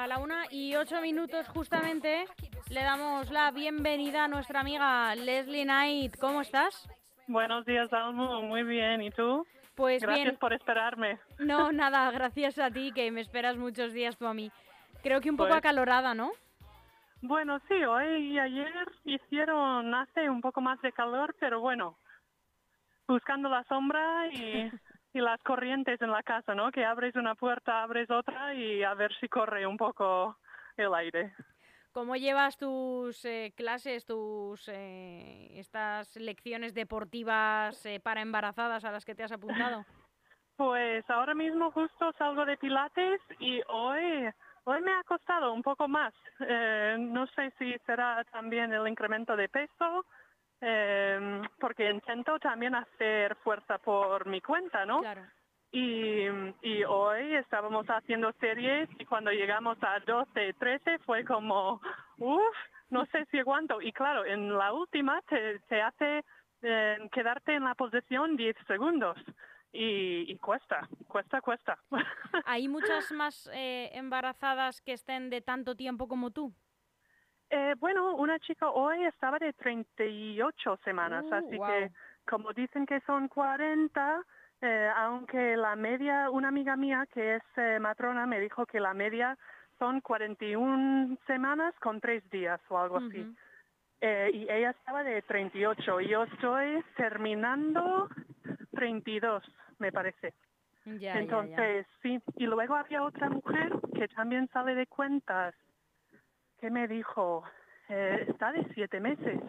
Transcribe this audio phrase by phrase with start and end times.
[0.00, 2.24] A la una y ocho minutos justamente
[2.70, 6.16] le damos la bienvenida a nuestra amiga Leslie Knight.
[6.18, 6.88] ¿Cómo estás?
[7.26, 8.40] Buenos días, Almo.
[8.40, 9.02] Muy bien.
[9.02, 9.46] ¿Y tú?
[9.74, 10.36] Pues Gracias bien.
[10.38, 11.18] por esperarme.
[11.38, 14.50] No, nada, gracias a ti que me esperas muchos días tú a mí.
[15.02, 16.30] Creo que un poco Pues- acalorada, ¿no?
[17.20, 18.72] Bueno, sí, hoy y ayer
[19.04, 21.98] hicieron, hace un poco más de calor, pero bueno,
[23.06, 24.70] buscando la sombra y,
[25.12, 26.70] y las corrientes en la casa, ¿no?
[26.70, 30.36] Que abres una puerta, abres otra y a ver si corre un poco
[30.76, 31.32] el aire.
[31.92, 39.04] ¿Cómo llevas tus eh, clases, tus eh, estas lecciones deportivas eh, para embarazadas a las
[39.04, 39.84] que te has apuntado?
[40.60, 44.28] Pues ahora mismo justo salgo de Pilates y hoy,
[44.64, 46.12] hoy me ha costado un poco más.
[46.38, 50.04] Eh, no sé si será también el incremento de peso,
[50.60, 55.00] eh, porque intento también hacer fuerza por mi cuenta, ¿no?
[55.00, 55.22] Claro.
[55.72, 56.26] Y,
[56.62, 61.80] y hoy estábamos haciendo series y cuando llegamos a 12, 13 fue como,
[62.18, 62.56] uff,
[62.90, 63.80] no sé si aguanto.
[63.80, 66.24] Y claro, en la última te, te hace
[66.62, 69.16] eh, quedarte en la posición 10 segundos.
[69.72, 71.78] Y, y cuesta, cuesta, cuesta.
[72.44, 76.52] ¿Hay muchas más eh, embarazadas que estén de tanto tiempo como tú?
[77.50, 81.66] Eh, bueno, una chica hoy estaba de 38 semanas, Uh, así wow.
[81.66, 81.90] que
[82.24, 84.22] como dicen que son 40,
[84.62, 88.94] eh, aunque la media, una amiga mía que es eh, matrona me dijo que la
[88.94, 89.36] media
[89.78, 93.34] son 41 semanas con tres días o algo así.
[94.02, 98.08] Eh, y ella estaba de 38 y yo estoy terminando
[98.72, 99.42] 32,
[99.78, 100.34] me parece.
[100.84, 101.20] Ya, ya, ya.
[101.20, 102.20] Entonces, sí.
[102.36, 105.54] Y luego había otra mujer que también sale de cuentas,
[106.60, 107.42] que me dijo,
[107.88, 109.40] eh, está de siete meses.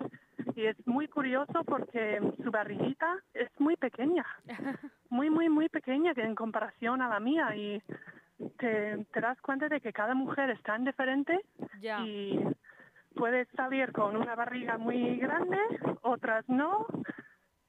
[0.56, 4.26] Y es muy curioso porque su barriguita es muy pequeña,
[5.10, 7.56] muy, muy, muy pequeña en comparación a la mía.
[7.56, 7.82] Y
[8.58, 11.40] te, te das cuenta de que cada mujer es tan diferente
[11.80, 12.00] Ya.
[12.02, 12.40] y
[13.16, 15.58] puedes salir con una barriga muy grande,
[16.02, 16.88] otras no.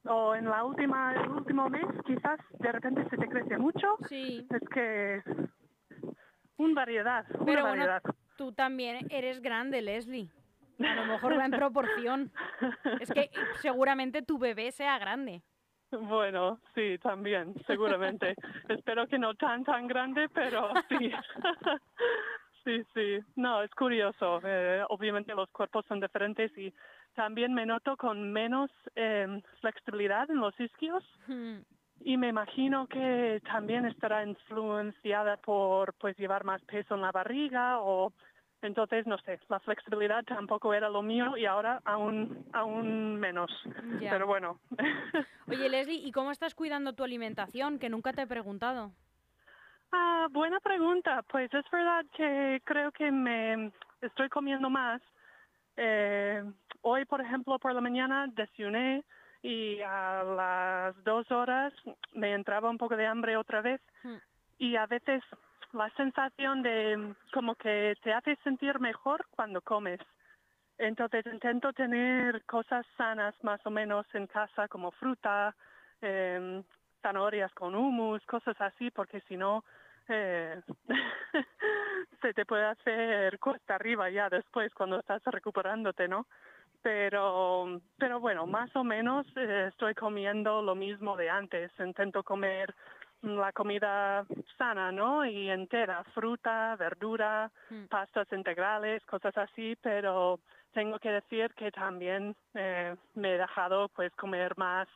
[0.04, 3.96] O en la última, el último mes quizás de repente se te crece mucho.
[4.08, 4.44] Sí.
[4.50, 5.22] Es que
[6.56, 8.02] un variedad, una bueno, variedad.
[8.42, 10.28] Tú también eres grande, Leslie.
[10.80, 12.32] A lo mejor va en proporción.
[12.98, 13.30] Es que
[13.60, 15.42] seguramente tu bebé sea grande.
[15.92, 18.34] Bueno, sí, también, seguramente.
[18.68, 21.12] Espero que no tan, tan grande, pero sí.
[22.64, 23.18] sí, sí.
[23.36, 24.40] No, es curioso.
[24.42, 26.74] Eh, obviamente los cuerpos son diferentes y
[27.14, 31.58] también me noto con menos eh, flexibilidad en los isquios Hmm.
[32.00, 37.80] y me imagino que también estará influenciada por pues llevar más peso en la barriga
[37.80, 38.12] o
[38.62, 43.50] entonces no sé, la flexibilidad tampoco era lo mío y ahora aún aún menos.
[44.00, 44.10] Ya.
[44.10, 44.58] Pero bueno.
[45.48, 47.78] Oye, Leslie, ¿y cómo estás cuidando tu alimentación?
[47.78, 48.92] Que nunca te he preguntado.
[49.92, 51.22] Ah, buena pregunta.
[51.30, 55.02] Pues es verdad que creo que me estoy comiendo más.
[55.76, 56.42] Eh,
[56.82, 59.04] hoy, por ejemplo, por la mañana desayuné
[59.42, 61.74] y a las dos horas
[62.14, 64.16] me entraba un poco de hambre otra vez Hmm.
[64.58, 65.22] y a veces
[65.72, 70.00] la sensación de como que te hace sentir mejor cuando comes.
[70.78, 75.54] Entonces intento tener cosas sanas más o menos en casa como fruta,
[76.00, 76.62] em,
[77.00, 79.64] zanahorias con humus, cosas así, porque si no
[80.08, 80.60] eh,
[82.22, 86.26] se te puede hacer cuesta arriba ya después cuando estás recuperándote, ¿no?
[86.82, 91.70] Pero, pero bueno, más o menos eh, estoy comiendo lo mismo de antes.
[91.78, 92.74] Intento comer
[93.22, 94.26] la comida
[94.58, 95.24] sana, ¿no?
[95.24, 97.86] Y entera, fruta, verdura, Mm.
[97.86, 100.40] pastas integrales, cosas así, pero
[100.72, 104.88] tengo que decir que también eh, me he dejado pues comer más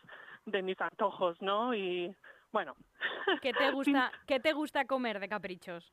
[0.45, 1.75] de mis antojos, ¿no?
[1.75, 2.15] Y
[2.53, 2.75] bueno.
[3.43, 5.93] ¿Qué te gusta, ¿qué te gusta comer de caprichos?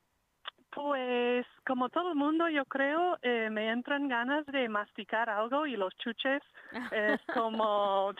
[0.70, 5.76] Pues como todo el mundo, yo creo, eh, me entran ganas de masticar algo y
[5.76, 6.42] los chuches
[6.92, 8.12] es como...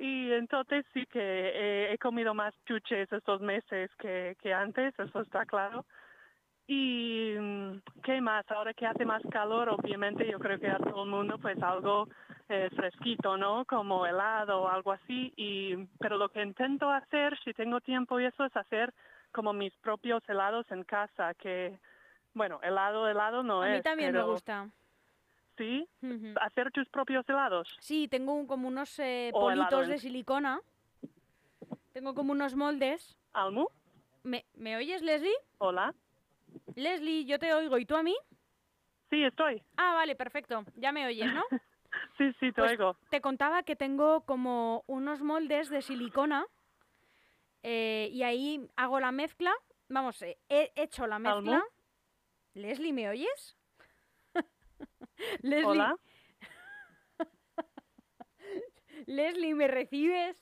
[0.00, 5.20] y entonces sí que eh, he comido más chuches estos meses que, que antes, eso
[5.20, 5.84] está claro.
[6.66, 11.04] Y mm, qué más, ahora que hace más calor, obviamente yo creo que a todo
[11.04, 12.08] el mundo pues algo
[12.48, 13.64] eh, fresquito, ¿no?
[13.64, 15.32] Como helado o algo así.
[15.36, 18.92] Y, pero lo que intento hacer, si tengo tiempo y eso, es hacer
[19.32, 21.78] como mis propios helados en casa, que,
[22.34, 23.76] bueno, helado, helado no A es.
[23.78, 24.68] mí también me pero- gusta.
[25.58, 25.88] Sí,
[26.40, 27.68] hacer tus propios helados.
[27.80, 30.60] Sí, tengo un- como unos eh, politos en- de silicona.
[31.92, 33.16] Tengo como unos moldes.
[33.32, 33.66] Almu,
[34.22, 35.34] ¿Me, ¿Me oyes, Leslie?
[35.58, 35.94] hola.
[36.76, 37.76] Leslie, yo te oigo.
[37.78, 38.16] ¿Y tú a mí?
[39.10, 39.62] Sí, estoy.
[39.76, 40.64] Ah, vale, perfecto.
[40.76, 41.42] Ya me oyes, ¿no?
[42.18, 42.96] Sí, sí, te Pues oigo.
[43.10, 46.46] Te contaba que tengo como unos moldes de silicona
[47.62, 49.52] eh, y ahí hago la mezcla.
[49.88, 51.30] Vamos, eh, he hecho la Almu.
[51.30, 51.64] mezcla.
[52.54, 53.56] Leslie, ¿me oyes?
[55.42, 55.96] Leslie, Hola.
[59.06, 60.36] Leslie, ¿me recibes?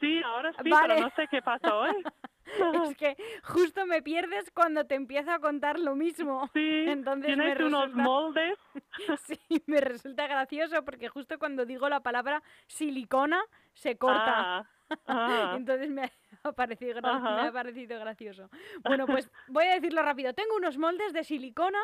[0.00, 0.94] Sí, ahora sí, Vale.
[0.94, 2.04] pero no sé qué pasó hoy.
[2.92, 6.48] Es que justo me pierdes cuando te empiezo a contar lo mismo.
[6.54, 8.58] Sí, Entonces me tienes unos resulta- moldes.
[9.26, 13.40] Sí, me resulta gracioso porque justo cuando digo la palabra silicona
[13.74, 14.58] se corta.
[14.58, 14.66] Ah,
[15.06, 15.54] ah.
[15.56, 16.10] Entonces me
[16.42, 17.08] ha, parecido, me
[17.48, 18.48] ha parecido gracioso.
[18.82, 20.32] Bueno, pues voy a decirlo rápido.
[20.34, 21.78] Tengo unos moldes de silicona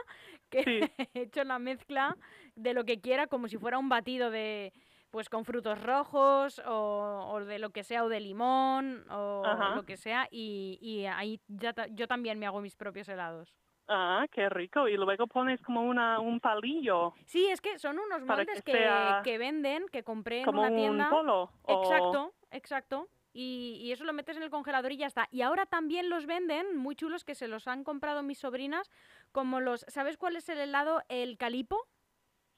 [0.50, 1.06] que Sí.
[1.14, 2.16] he hecho la mezcla
[2.56, 4.72] de lo que quiera, como si fuera un batido de
[5.16, 9.74] pues con frutos rojos o, o de lo que sea, o de limón o Ajá.
[9.74, 10.28] lo que sea.
[10.30, 13.54] Y, y ahí ya ta- yo también me hago mis propios helados.
[13.88, 14.86] Ah, qué rico.
[14.88, 18.78] Y luego pones como una, un palillo, Sí, es que son unos moldes que que,
[18.78, 21.08] sea que venden, que compré en como una un tienda.
[21.08, 21.50] polo.
[21.62, 23.08] o- Exacto, exacto.
[23.32, 25.28] Y, y eso lo metes en el congelador y ya está.
[25.30, 28.90] Y ahora también los venden, muy chulos, que se los han comprado mis sobrinas,
[29.32, 29.86] como los...
[29.88, 31.00] ¿Sabes cuál es el helado?
[31.08, 31.86] El calipo.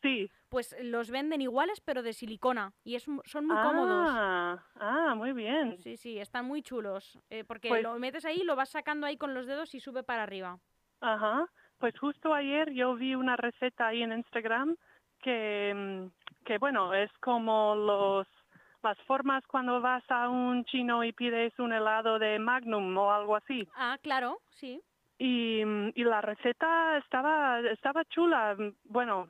[0.03, 0.31] Sí.
[0.49, 2.73] Pues los venden iguales, pero de silicona.
[2.85, 4.09] Y es, son muy cómodos.
[4.11, 5.77] Ah, ah, muy bien.
[5.83, 7.19] Sí, sí, están muy chulos.
[7.31, 10.03] eh, porque Pues- lo metes ahí, lo vas sacando ahí con los dedos y sube
[10.03, 10.59] para arriba.
[11.00, 11.47] Ajá.
[11.79, 14.77] Pues justo ayer yo vi una receta ahí en Instagram
[15.21, 18.27] que, mm, que bueno, es como los
[18.83, 23.35] las formas cuando vas a un chino y pides un helado de Magnum o algo
[23.35, 23.69] así.
[23.75, 24.81] Ah, claro, sí.
[25.19, 28.56] Y, mm, y la receta estaba estaba chula.
[28.85, 29.29] Bueno,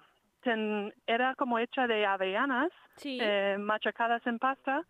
[0.48, 3.18] ten- era como hecha de avellanas Sí.
[3.20, 4.82] eh, machacadas en pasta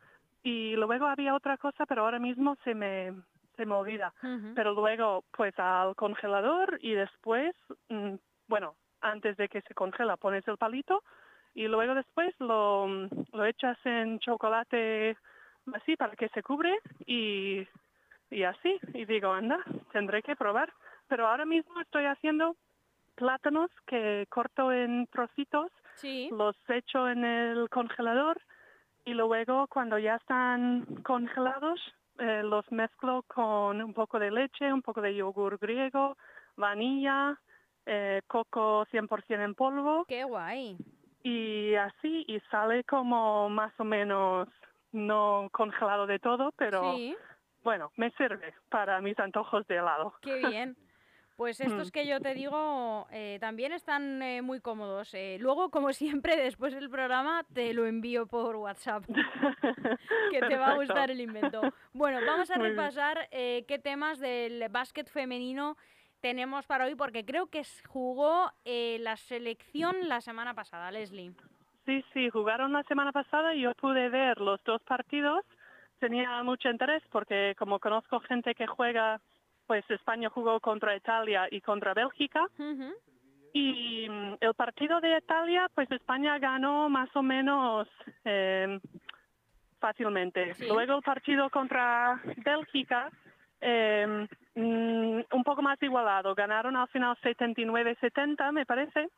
[0.43, 3.13] y luego había otra cosa, pero ahora mismo se me
[3.57, 4.13] se me olvida.
[4.55, 7.57] Pero luego, pues al congelador y después,
[7.89, 8.15] mm,
[8.47, 11.03] bueno, antes de que se congela pones el palito
[11.55, 12.87] y luego después lo,
[13.33, 15.17] lo echas en chocolate
[15.75, 16.73] así para que se cubre
[17.05, 17.67] y,
[18.31, 18.79] y así.
[18.95, 19.59] Y digo, anda,
[19.91, 20.73] tendré que probar.
[21.09, 22.55] Pero ahora mismo estoy haciendo
[23.23, 26.29] plátanos que corto en trocitos Sí.
[26.31, 28.41] los echo en el congelador
[29.05, 31.81] y luego cuando ya están congelados
[32.21, 36.17] eh, los mezclo con un poco de leche, un poco de yogur griego,
[36.57, 37.37] vanilla,
[37.87, 40.77] eh, coco 100% en polvo Qué guay.
[41.25, 44.49] y así y sale como más o menos
[44.93, 47.17] no congelado de todo, pero Sí.
[47.65, 50.15] bueno, me sirve para mis antojos de helado.
[50.23, 50.77] Qué bien.
[51.39, 51.91] Pues estos Mm.
[51.93, 55.15] que yo te digo eh, también están eh, muy cómodos.
[55.15, 55.93] Eh, luego, como
[56.33, 59.05] siempre, después del programa te lo envío por WhatsApp,
[60.33, 61.61] que te va a gustar el invento.
[61.93, 65.77] Bueno, vamos a Muy repasar eh, qué temas del básquet femenino
[66.21, 71.31] tenemos para hoy, porque creo que jugó eh, la selección la semana pasada, Leslie.
[71.87, 75.45] Sí, sí, jugaron la semana pasada y yo pude ver los dos partidos.
[76.01, 79.21] Tenía mucho interés porque como conozco gente que juega,
[79.69, 82.47] pues España jugó contra Italia y contra Bélgica.
[83.53, 87.87] Y mm, el partido de Italia, pues España ganó más o menos
[88.25, 88.81] eh,
[89.79, 90.55] fácilmente.
[90.55, 90.67] Sí.
[90.67, 93.11] Luego el partido contra Bélgica,
[93.61, 96.35] eh, mm, un poco más igualado.
[96.35, 99.11] Ganaron al final 79-70, me parece.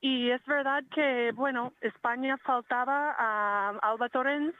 [0.00, 4.54] Y es verdad que, bueno, España faltaba a Alba Torrens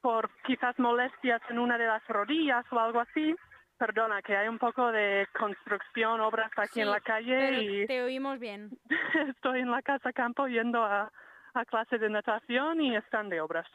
[0.00, 3.34] por quizás molestias en una de las rodillas o algo así.
[3.78, 8.38] Perdona, que hay un poco de construcción, obras aquí en la calle y te oímos
[8.38, 8.70] bien.
[9.36, 11.12] estoy en la casa campo yendo a,
[11.54, 13.66] a clase de natación y están de obras.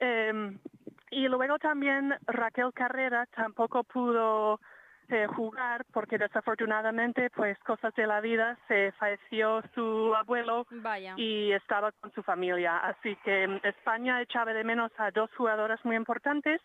[0.00, 0.58] Eh,
[1.10, 4.60] y luego también Raquel Carrera tampoco pudo
[5.08, 11.14] eh, jugar porque desafortunadamente, pues cosas de la vida, se falleció su abuelo Vaya.
[11.18, 12.78] y estaba con su familia.
[12.78, 16.62] Así que mm, España echaba de menos a dos jugadoras muy importantes,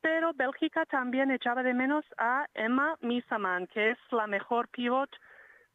[0.00, 5.10] pero Bélgica también echaba de menos a Emma Misaman, que es la mejor pivot,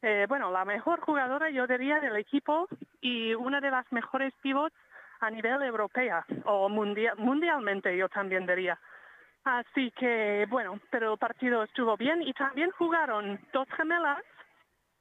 [0.02, 2.68] eh, bueno, la mejor jugadora, yo diría, del equipo
[3.00, 4.74] y una de las mejores pivots
[5.20, 8.78] a nivel europea o mundial, mundialmente, yo también diría.
[9.44, 14.22] Así que, bueno, pero el partido estuvo bien y también jugaron dos gemelas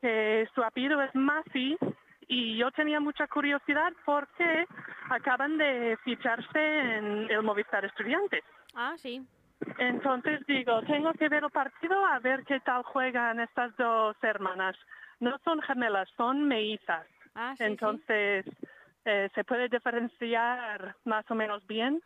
[0.01, 1.77] que su apellido es Masi
[2.27, 4.65] y yo tenía mucha curiosidad porque
[5.10, 8.44] acaban de ficharse en el Movistar Estudiantes.
[8.75, 9.25] Ah, sí.
[9.79, 14.75] Entonces digo, tengo que ver el partido a ver qué tal juegan estas dos hermanas.
[15.20, 17.08] No son gemelas, son mellizas.
[17.34, 17.72] Ah, sí, sí.
[17.72, 18.46] Entonces
[19.05, 22.01] eh, se puede diferenciar más o menos bien,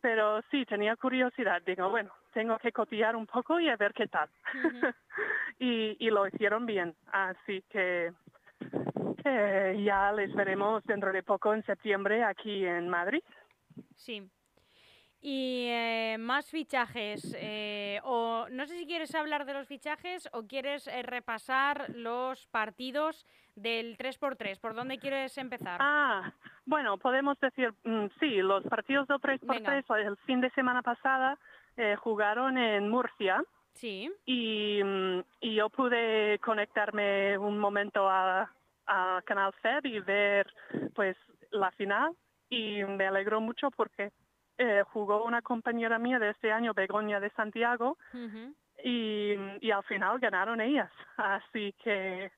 [0.00, 1.60] pero sí, tenía curiosidad.
[1.62, 4.28] Digo, bueno, tengo que copiar un poco y a ver qué tal.
[5.60, 8.12] Y, y lo hicieron bien, así que,
[9.22, 13.22] que ya les veremos dentro de poco en septiembre aquí en Madrid.
[13.94, 14.28] Sí.
[15.26, 17.34] Y eh, más fichajes.
[17.40, 22.46] eh, o no sé si quieres hablar de los fichajes o quieres eh, repasar los
[22.48, 23.24] partidos
[23.56, 24.60] del 3x3.
[24.60, 25.78] ¿Por dónde quieres empezar?
[25.80, 26.30] Ah,
[26.66, 31.38] bueno, podemos decir, mm, sí, los partidos del 3x3 el fin de semana pasada
[31.78, 34.12] eh, jugaron en Murcia Sí.
[34.26, 38.52] y, mm, y yo pude conectarme un momento a,
[38.86, 40.52] a Canal FED y ver
[40.94, 41.16] pues
[41.50, 42.12] la final
[42.50, 44.12] y me alegró mucho porque
[44.58, 47.96] eh, jugó una compañera mía de este año, Begoña de Santiago,
[48.82, 50.90] y, y al final ganaron ellas.
[51.16, 52.30] Así que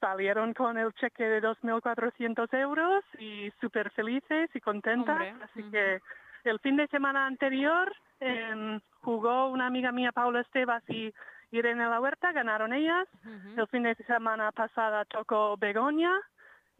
[0.00, 5.14] salieron con el cheque de 2.400 euros y súper felices y contentas.
[5.14, 6.00] Hombre, Así que
[6.44, 11.12] el fin de semana anterior em, jugó una amiga mía, Paula Estebas, y
[11.50, 13.08] Irene La Huerta, ganaron ellas.
[13.56, 16.12] El fin de semana pasada tocó Begoña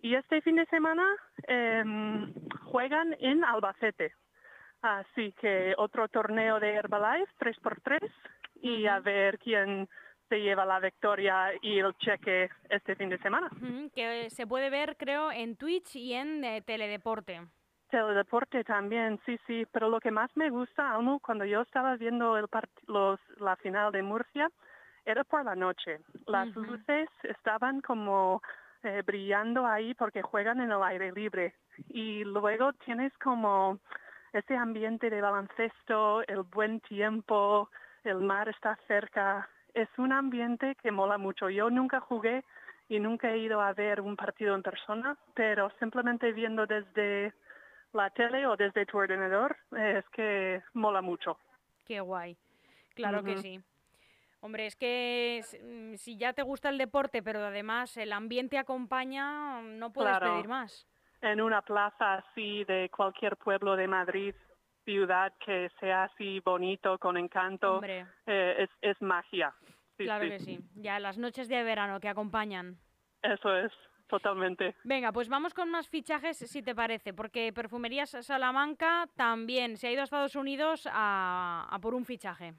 [0.03, 1.05] y este fin de semana
[1.47, 2.33] em,
[2.65, 4.13] juegan en Albacete.
[4.85, 8.07] Así que otro torneo de Herbalife, 3x3,
[8.61, 9.89] y a ver quién
[10.29, 13.49] se lleva la victoria y el cheque este fin de semana.
[13.95, 17.41] Que se puede ver, creo, en Twitch y en eh, Teledeporte.
[17.89, 22.37] Teledeporte también, sí, sí, pero lo que más me gusta, Almo, cuando yo estaba viendo
[22.37, 22.47] el
[22.87, 24.51] los, la final de Murcia,
[25.07, 26.01] era por la noche.
[26.27, 28.43] Las luces estaban como
[28.83, 31.55] eh, brillando ahí porque juegan en el aire libre.
[31.89, 33.79] Y luego tienes como
[34.35, 37.71] ese ambiente de baloncesto, el buen tiempo,
[38.03, 39.49] el mar está cerca.
[39.73, 41.49] Es un ambiente que mola mucho.
[41.51, 42.45] Yo nunca jugué
[42.89, 47.33] y nunca he ido a ver un partido en persona, pero simplemente viendo desde
[47.93, 51.39] la tele o desde tu ordenador eh, es que mola mucho.
[51.85, 52.37] Qué guay.
[52.95, 53.61] Claro que sí.
[54.41, 59.63] Hombre, es que mm, si ya te gusta el deporte, pero además el ambiente acompaña,
[59.63, 60.35] no puedes Claro.
[60.35, 60.87] pedir más.
[61.25, 64.35] En una plaza así de cualquier pueblo de Madrid,
[64.85, 69.55] ciudad que sea así bonito, con encanto, eh, es, es magia.
[69.97, 70.59] Sí, claro sí, que sí.
[70.75, 72.77] Ya las noches de verano que acompañan.
[73.23, 73.73] Eso es,
[74.07, 74.77] totalmente.
[74.85, 79.93] Venga, pues vamos con más fichajes, si te parece, porque Perfumerías Salamanca también se ha
[79.93, 82.53] ido a Estados Unidos a, a por un fichaje.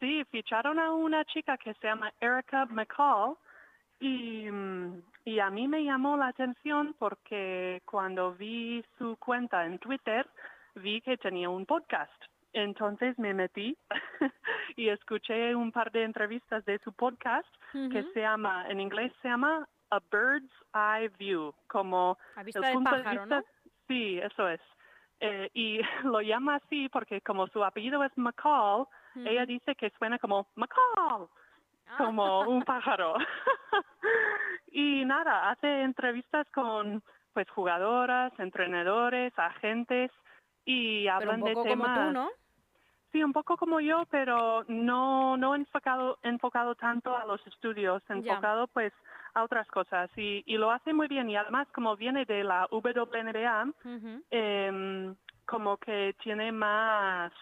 [0.00, 3.36] Sí, ficharon a una chica que se llama Erica McCall
[4.00, 9.78] y, mm, y a mí me llamó la atención porque cuando vi su cuenta en
[9.78, 10.28] Twitter
[10.76, 12.12] vi que tenía un podcast.
[12.52, 13.76] Entonces me metí
[14.76, 19.28] y escuché un par de entrevistas de su podcast que se llama, en inglés se
[19.28, 23.42] llama A Bird's Eye View, como A el del punto de pájaro, vista- ¿no?
[23.88, 24.60] Sí, eso es.
[25.20, 28.86] Eh, y lo llama así porque como su apellido es McCall,
[29.16, 31.28] ella dice que suena como McCall,
[31.86, 33.14] Ah, como un pájaro.
[34.72, 37.02] y nada, hace entrevistas con
[37.32, 40.10] pues jugadoras, entrenadores, agentes
[40.64, 42.08] y pero hablan un poco de como temas.
[42.08, 42.30] tú, ¿no?
[43.12, 48.66] Sí, un poco como yo, pero no no enfocado enfocado tanto a los estudios, enfocado
[48.68, 48.92] pues
[49.34, 52.66] a otras cosas y, y lo hace muy bien y además como viene de la
[52.70, 54.22] WNBA, Ujú.
[54.30, 55.14] em,
[55.46, 57.32] como que tiene más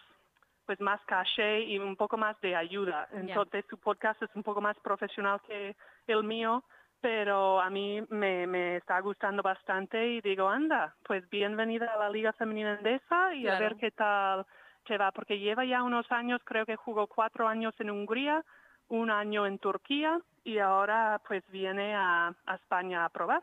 [0.73, 3.07] pues más caché y un poco más de ayuda.
[3.13, 5.77] Entonces su podcast es un poco más profesional que
[6.07, 6.65] el mío,
[7.03, 12.09] pero a mí me, me está gustando bastante y digo, anda, pues bienvenida a la
[12.09, 14.47] Liga Femenina Endesa y a ver qué tal
[14.87, 18.43] te va, porque lleva ya unos años, creo que jugó cuatro años en Hungría,
[18.89, 23.43] un año en Turquía y ahora pues viene a, a España a probar.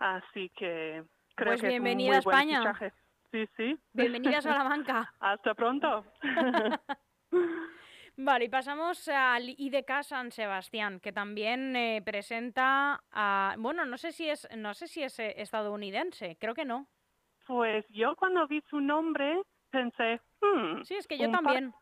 [0.00, 1.04] Así que
[1.36, 2.92] creo Pues que bienvenida es un muy España.
[3.32, 3.78] Sí, sí.
[3.94, 5.14] Bienvenida a Salamanca.
[5.20, 6.04] Hasta pronto.
[8.18, 13.54] Vale, y pasamos al IDK San Sebastián, que también eh, presenta a...
[13.58, 16.88] Bueno, no sé si es, no sé si es eh, estadounidense, creo que no.
[17.46, 21.72] Pues yo cuando vi su nombre pensé, hmm, Sí, es que yo también.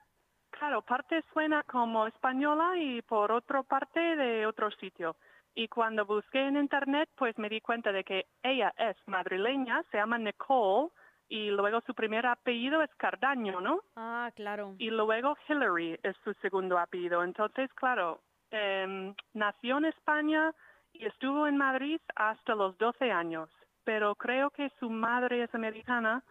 [0.50, 5.16] claro, parte suena como española y por otra parte de otro sitio.
[5.56, 9.96] Y cuando busqué en internet, pues me di cuenta de que ella es madrileña, se
[9.96, 10.90] llama Nicole,
[11.30, 13.80] y luego su primer apellido es Cardaño, ¿no?
[13.94, 14.74] Ah, claro.
[14.78, 17.22] Y luego Hillary es su segundo apellido.
[17.22, 18.20] Entonces, claro,
[18.50, 20.52] em, nació en España
[20.92, 23.48] y estuvo en Madrid hasta los 12 años,
[23.84, 26.24] pero creo que su madre es americana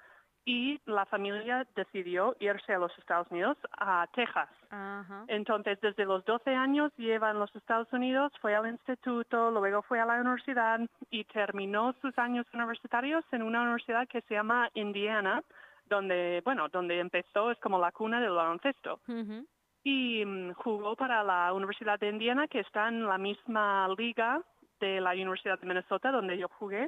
[0.46, 4.50] y la familia decidió irse a los Estados Unidos, a Texas.
[4.70, 5.26] Ajá.
[5.28, 10.00] Entonces, desde los 12 años lleva en los Estados Unidos, fue al instituto, luego fue
[10.00, 10.80] a la universidad
[11.10, 15.44] y terminó sus años universitarios en una universidad que se llama Indiana,
[15.86, 19.00] donde, bueno, donde empezó, es como la cuna del baloncesto.
[19.84, 24.42] Y mm, jugó para la Universidad de Indiana, que está en la misma liga
[24.80, 26.88] de la Universidad de Minnesota, donde yo jugué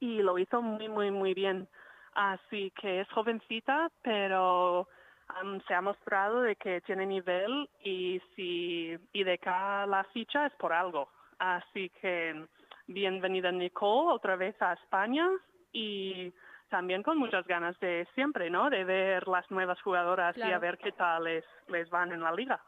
[0.00, 1.68] y lo hizo muy, muy, muy bien.
[2.12, 4.88] Así que es jovencita, pero
[5.66, 9.46] se ha mostrado de que tiene nivel y si IDK
[9.86, 11.08] la ficha es por algo.
[11.38, 12.46] Así que
[12.86, 15.28] bienvenida Nicole otra vez a España
[15.72, 16.32] y
[16.68, 18.70] también con muchas ganas de siempre, ¿no?
[18.70, 22.32] De ver las nuevas jugadoras y a ver qué tal les, les van en la
[22.32, 22.60] liga.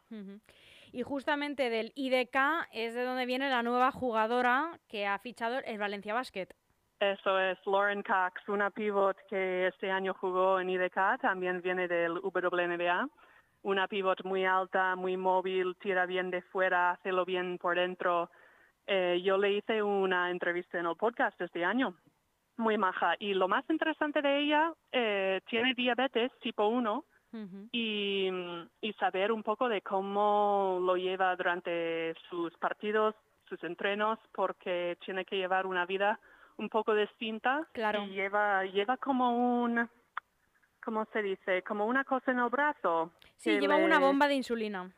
[0.92, 2.36] Y justamente del IDK
[2.72, 6.48] es de donde viene la nueva jugadora que ha fichado el Valencia Basket.
[7.02, 12.12] Eso es Lauren Cox, una pivot que este año jugó en IDK, también viene del
[12.12, 13.08] WNBA.
[13.62, 18.30] Una pivot muy alta, muy móvil, tira bien de fuera, hace lo bien por dentro.
[18.86, 21.96] Eh, yo le hice una entrevista en el podcast este año,
[22.56, 23.16] muy maja.
[23.18, 27.68] Y lo más interesante de ella, eh, tiene diabetes tipo 1 Ujú.
[27.72, 28.30] y,
[28.80, 33.16] y saber un poco de cómo lo lleva durante sus partidos,
[33.48, 36.20] sus entrenos, porque tiene que llevar una vida
[36.58, 38.02] un poco distinta Claro.
[38.04, 39.88] y lleva lleva como un
[40.84, 41.62] ¿cómo se dice?
[41.62, 43.12] Como una cosa en el brazo.
[43.36, 44.90] Sí, lleva una bomba de insulina.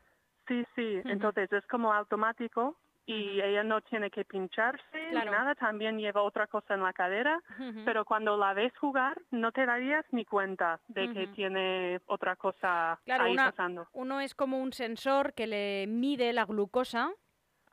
[0.49, 5.31] Sí, sí, entonces es como automático y ella no tiene que pincharse Claro.
[5.31, 7.39] ni nada, también lleva otra cosa en la cadera,
[7.85, 12.99] pero cuando la ves jugar no te darías ni cuenta de que tiene otra cosa
[13.05, 13.87] Claro, ahí una- pasando.
[13.93, 17.11] Uno es como un sensor que le mide la glucosa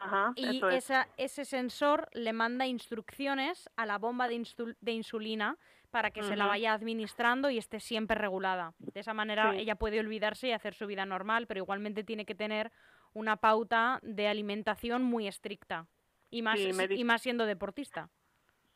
[0.01, 0.63] Ajá, y es.
[0.73, 5.57] esa, ese sensor le manda instrucciones a la bomba de, insul- de insulina
[5.91, 8.73] para que se la vaya administrando y esté siempre regulada.
[8.79, 9.59] De esa manera Sí.
[9.59, 12.71] ella puede olvidarse y hacer su vida normal, pero igualmente tiene que tener
[13.13, 15.87] una pauta de alimentación muy estricta.
[16.29, 18.09] Y más, Sí, y más siendo deportista.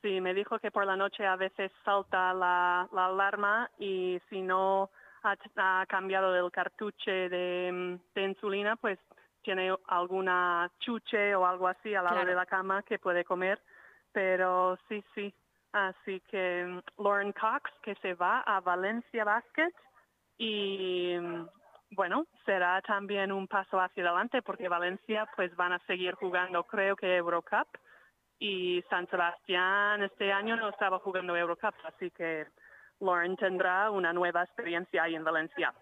[0.02, 4.42] Sí, me dijo que por la noche a veces salta la, la alarma y si
[4.42, 4.92] no
[5.24, 9.00] ha, ha cambiado el cartuche de, de insulina, pues
[9.46, 12.30] tiene alguna chuche o algo así al lado Claro.
[12.30, 13.62] de la cama que puede comer.
[14.12, 15.34] Pero sí, sí.
[15.72, 19.72] Así que mm, Lauren Cox, que se va a Valencia Basket
[20.38, 21.48] y mm,
[21.92, 26.96] bueno, será también un paso hacia adelante porque Valencia pues van a seguir jugando creo
[26.96, 27.68] que Eurocup
[28.40, 32.48] y San Sebastián este año no estaba jugando Eurocup, así que
[33.00, 35.74] Lauren tendrá una nueva experiencia ahí en Valencia.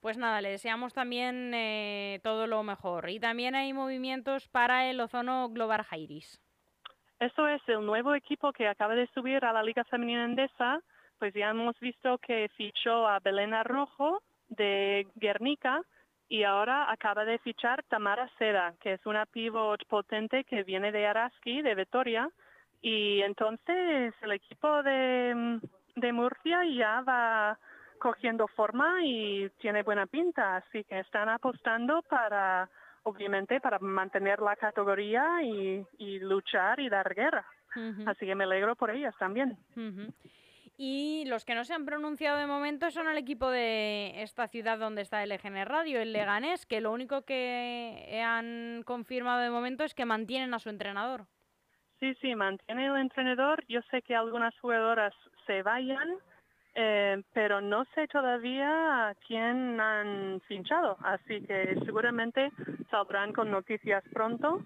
[0.00, 3.10] Pues nada, le deseamos también eh, todo lo mejor.
[3.10, 6.40] Y también hay movimientos para el Ozono Global Jairis.
[7.18, 10.80] Eso es el nuevo equipo que acaba de subir a la Liga Femenina Endesa,
[11.18, 15.82] pues ya hemos visto que fichó a Belena Rojo de Guernica
[16.28, 21.06] y ahora acaba de fichar Tamara Seda, que es una pivot potente que viene de
[21.06, 22.30] Araski, de Vitoria,
[22.80, 25.58] y entonces el equipo de,
[25.96, 27.58] de Murcia ya va
[27.98, 32.68] cogiendo forma y tiene buena pinta, así que están apostando para,
[33.02, 37.46] obviamente, para mantener la categoría y, y luchar y dar guerra.
[38.06, 39.56] Así que me alegro por ellas también.
[40.76, 44.78] Y los que no se han pronunciado de momento son el equipo de esta ciudad
[44.78, 49.84] donde está el EGN Radio, el Leganés, que lo único que han confirmado de momento
[49.84, 51.26] es que mantienen a su entrenador.
[52.00, 53.64] Sí, sí, mantiene el entrenador.
[53.68, 55.12] Yo sé que algunas jugadoras
[55.46, 56.16] se vayan,
[56.80, 60.96] eh, pero no sé todavía a quién han fichado.
[61.00, 62.52] Así que seguramente
[62.88, 64.62] saldrán con noticias pronto.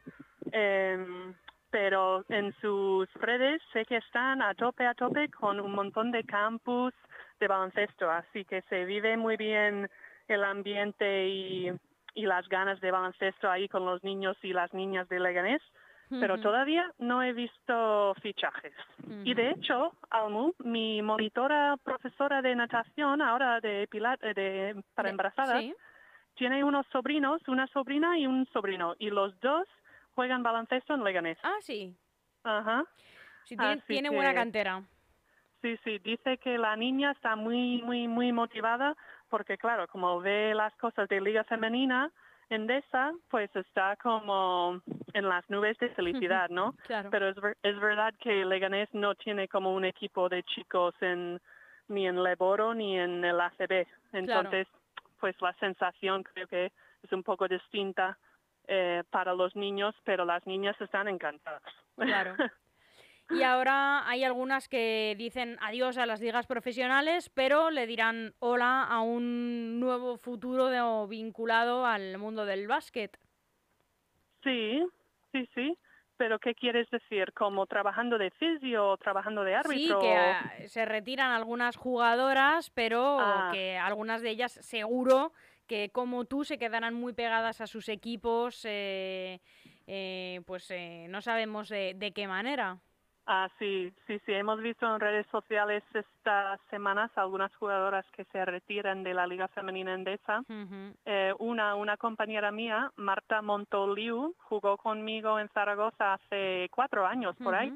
[0.53, 1.33] Eh,
[1.71, 6.25] pero en sus redes sé que están a tope, a tope con un montón de
[6.25, 6.93] campus
[7.41, 8.11] de baloncesto.
[8.11, 9.89] Así que se vive muy bien
[10.29, 11.73] el ambiente y
[12.15, 15.63] las ganas de baloncesto ahí con los niños y las niñas de Leganés
[16.21, 18.73] pero todavía no he visto fichajes.
[19.25, 25.11] Y de hecho, Almu, mi monitora profesora de natación, ahora de pilar, eh, de, para
[25.11, 25.75] embarazadas, sí.
[26.35, 29.67] tiene unos sobrinos, una sobrina y un sobrino, y los dos
[30.15, 31.39] juegan baloncesto en Leganés.
[31.43, 31.97] Ah, sí.
[32.45, 32.85] Ajá.
[33.45, 34.83] Sí, tiene, tiene buena que- cantera.
[35.63, 38.97] Sí, sí, dice que la niña está muy, muy, muy motivada
[39.29, 42.11] porque, claro, como ve las cosas de Liga Femenina,
[42.53, 44.81] Endesa, pues está como
[45.15, 46.75] en las nubes de felicidad, ¿no?
[46.87, 47.11] Claro.
[47.11, 51.41] Pero es, ver- es verdad que Leganés no tiene como un equipo de chicos en
[51.89, 53.87] ni en Leboro ni en el ACB.
[54.13, 54.67] Entonces,
[55.21, 58.17] pues la sensación creo que es un poco distinta
[58.69, 61.63] eh, para los niños, pero las niñas están encantadas.
[61.97, 62.35] Claro.
[63.35, 68.83] Y ahora hay algunas que dicen adiós a las ligas profesionales, pero le dirán hola
[68.85, 73.19] a un nuevo futuro de- vinculado al mundo del básquet.
[74.43, 74.83] Sí,
[75.33, 75.79] sí, sí.
[76.17, 77.33] Pero ¿qué quieres decir?
[77.33, 79.99] ¿Como trabajando de fisio o trabajando de Sí, árbitro?
[80.01, 83.51] que ah, se retiran algunas jugadoras, pero Ah.
[83.53, 85.33] que algunas de ellas seguro
[85.67, 89.41] que como tú se quedarán muy pegadas a sus equipos, eh,
[89.87, 92.79] eh, pues eh, no sabemos de, de qué manera.
[93.27, 94.33] Ah, sí, sí, sí.
[94.33, 99.47] Hemos visto en redes sociales estas semanas algunas jugadoras que se retiran de la Liga
[99.49, 100.43] Femenina Endesa.
[101.05, 107.55] Eh, una, una compañera mía, Marta Montoliu, jugó conmigo en Zaragoza hace cuatro años por
[107.55, 107.73] ahí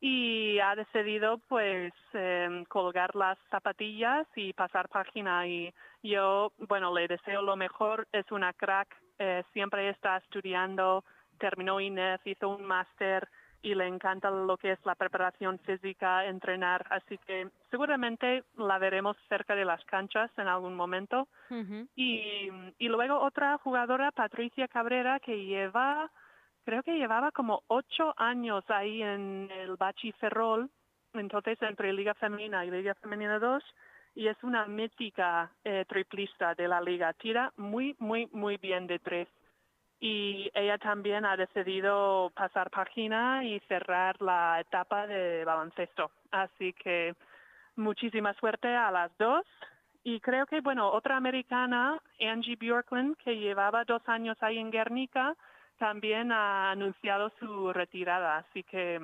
[0.00, 7.08] y ha decidido pues em, colgar las zapatillas y pasar página y yo, bueno, le
[7.08, 11.02] deseo lo mejor, es una crack, eh, siempre está estudiando,
[11.38, 13.26] terminó INEF, hizo un máster
[13.66, 19.16] y le encanta lo que es la preparación física, entrenar, así que seguramente la veremos
[19.28, 21.26] cerca de las canchas en algún momento.
[21.96, 22.48] Y
[22.78, 26.08] luego otra jugadora, Patricia Cabrera, que lleva,
[26.64, 30.70] creo que llevaba como ocho años ahí en el Bachi Ferrol,
[31.14, 33.64] entonces entre Liga Femenina y Liga Femenina 2,
[34.14, 37.12] y es una mítica eh, triplista de la liga.
[37.14, 39.26] Tira muy, muy, muy bien de tres.
[39.98, 46.10] Y ella también ha decidido pasar página y cerrar la etapa de baloncesto.
[46.30, 47.14] Así que
[47.76, 49.44] muchísima suerte a las dos.
[50.04, 55.34] Y creo que, bueno, otra americana, Angie Bjorklund, que llevaba dos años ahí en Guernica,
[55.78, 58.38] también ha anunciado su retirada.
[58.38, 59.00] Así que,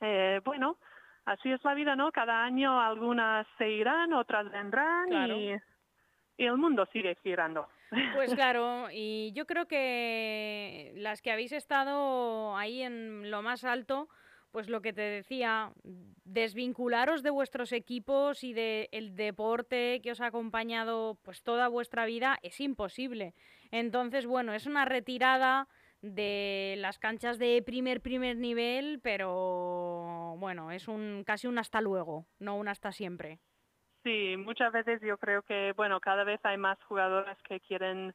[0.00, 0.76] eh, bueno,
[1.24, 2.12] así es la vida, ¿no?
[2.12, 5.34] Cada año algunas se irán, otras vendrán Claro.
[5.36, 5.56] y,
[6.36, 7.68] y el mundo sigue girando.
[8.14, 14.08] Pues claro, y yo creo que las que habéis estado ahí en lo más alto,
[14.50, 15.72] pues lo que te decía,
[16.24, 22.38] desvincularos de vuestros equipos y del deporte que os ha acompañado pues toda vuestra vida
[22.42, 23.34] es imposible.
[23.70, 25.68] Entonces, bueno, es una retirada
[26.00, 32.26] de las canchas de primer primer nivel, pero bueno, es un casi un hasta luego,
[32.38, 33.40] no un hasta siempre.
[34.04, 38.14] Sí, muchas veces yo creo que, bueno, cada vez hay más jugadoras que quieren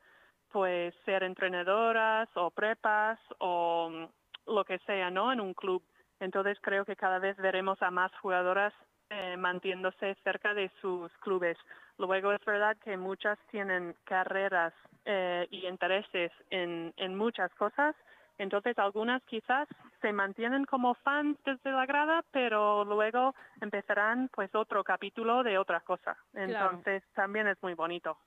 [0.52, 5.32] pues ser entrenadoras o prepas o mm, lo que sea, ¿no?
[5.32, 5.84] En un club.
[6.19, 8.74] Entonces creo que cada vez veremos a más jugadoras
[9.10, 11.58] eh, manteniéndose cerca de sus clubes.
[11.98, 14.74] Luego es verdad que muchas tienen carreras
[15.06, 17.96] eh, y intereses en, en muchas cosas.
[18.38, 19.67] Entonces algunas quizás
[20.02, 25.82] se mantienen como fans desde la grada, pero luego empezarán pues otro capítulo de otra
[25.82, 26.17] cosa.
[26.32, 26.72] Claro.
[26.72, 28.17] Entonces también es muy bonito.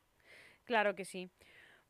[0.64, 1.31] Claro que sí.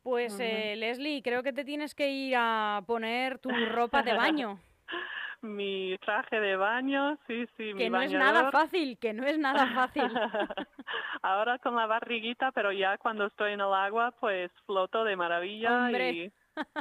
[0.03, 4.59] Pues eh, Leslie, creo que te tienes que ir a poner tu ropa de baño,
[5.41, 9.37] Mi traje de baño, sí, sí, mi que no es nada fácil, que no es
[9.37, 10.01] nada fácil.
[11.21, 15.85] Ahora con la barriguita, pero ya cuando estoy en el agua, pues floto de maravilla
[15.85, 16.11] Hombre.
[16.11, 16.33] y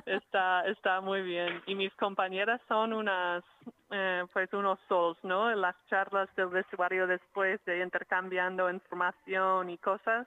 [0.07, 1.63] está está muy bien.
[1.67, 3.45] Y mis compañeras son unas,
[3.91, 5.51] eh, pues unos sols, ¿no?
[5.51, 10.27] En las charlas del vestuario después de intercambiando información y cosas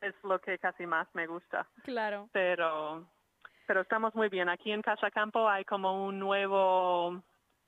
[0.00, 1.66] es lo que casi más me gusta.
[1.84, 2.28] Claro.
[2.32, 3.04] Pero
[3.66, 4.48] pero estamos muy bien.
[4.48, 7.22] Aquí en Casa Campo hay como un nuevo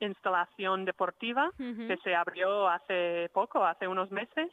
[0.05, 4.49] instalación deportiva que se abrió hace poco, hace unos meses,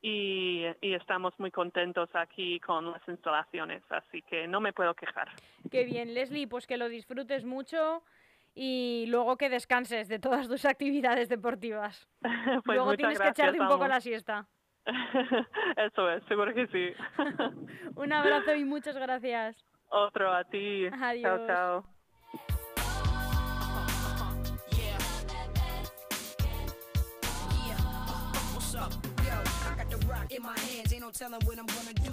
[0.00, 5.28] y, y estamos muy contentos aquí con las instalaciones, así que no me puedo quejar.
[5.70, 8.02] Qué bien, Leslie, pues que lo disfrutes mucho
[8.54, 12.08] y luego que descanses de todas tus actividades deportivas.
[12.64, 13.94] Pues luego tienes que gracias, echarte un poco vamos.
[13.94, 14.46] la siesta.
[15.76, 16.92] Eso es, seguro que sí.
[17.96, 19.64] Un abrazo y muchas gracias.
[19.88, 20.86] Otro a ti.
[20.86, 21.22] Adiós.
[21.22, 22.01] Chao, chao.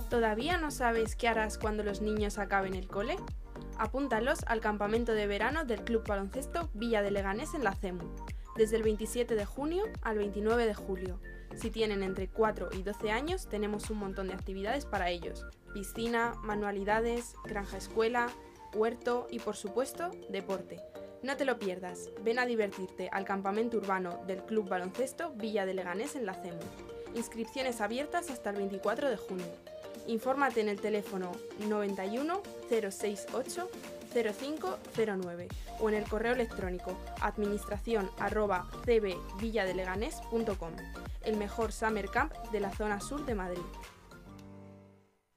[0.09, 3.15] ¿Todavía no sabes qué harás cuando los niños acaben el cole?
[3.77, 8.03] Apúntalos al campamento de verano del Club Baloncesto Villa de Leganés en la CEMU,
[8.57, 11.19] desde el 27 de junio al 29 de julio.
[11.55, 15.45] Si tienen entre 4 y 12 años, tenemos un montón de actividades para ellos.
[15.73, 18.27] Piscina, manualidades, granja escuela,
[18.73, 20.81] huerto y por supuesto, deporte.
[21.23, 25.73] No te lo pierdas, ven a divertirte al campamento urbano del Club Baloncesto Villa de
[25.73, 26.98] Leganés en la CEMU.
[27.15, 29.45] Inscripciones abiertas hasta el 24 de junio.
[30.07, 31.31] Infórmate en el teléfono
[31.67, 33.69] 91 068
[34.11, 35.47] 0509
[35.79, 38.67] o en el correo electrónico administración arroba
[41.25, 43.61] el mejor summer camp de la zona sur de Madrid.